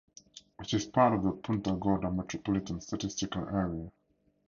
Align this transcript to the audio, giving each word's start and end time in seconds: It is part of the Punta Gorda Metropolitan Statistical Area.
It 0.59 0.73
is 0.73 0.87
part 0.87 1.13
of 1.13 1.21
the 1.21 1.31
Punta 1.31 1.73
Gorda 1.73 2.09
Metropolitan 2.09 2.81
Statistical 2.81 3.47
Area. 3.47 3.91